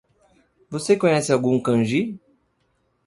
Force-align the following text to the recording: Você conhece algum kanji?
Você 0.67 0.97
conhece 0.97 1.31
algum 1.31 1.59
kanji? 1.61 2.19